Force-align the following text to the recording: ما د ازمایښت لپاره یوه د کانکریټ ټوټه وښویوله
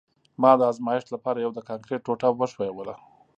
ما 0.41 0.51
د 0.59 0.61
ازمایښت 0.71 1.07
لپاره 1.15 1.37
یوه 1.39 1.53
د 1.55 1.59
کانکریټ 1.69 1.99
ټوټه 2.05 2.29
وښویوله 2.31 2.95